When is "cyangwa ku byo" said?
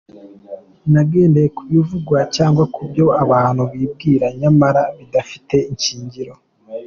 2.35-3.05